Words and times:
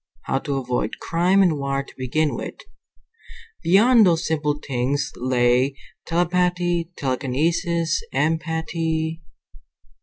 How 0.23 0.39
to 0.39 0.57
avoid 0.57 0.97
crime 0.99 1.43
and 1.43 1.59
war 1.59 1.83
to 1.83 1.93
begin 1.95 2.33
with. 2.33 2.55
Beyond 3.61 4.03
those 4.03 4.25
simple 4.25 4.57
things 4.67 5.11
lay 5.15 5.75
telepathy, 6.07 6.89
telekinesis, 6.97 8.01
empathy.... 8.11 9.21